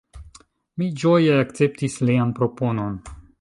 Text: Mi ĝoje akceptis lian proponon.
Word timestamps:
Mi 0.81 0.87
ĝoje 1.03 1.35
akceptis 1.41 1.99
lian 2.09 2.33
proponon. 2.41 2.99